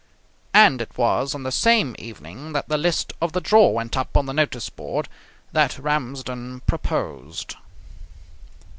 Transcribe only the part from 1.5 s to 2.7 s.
same evening that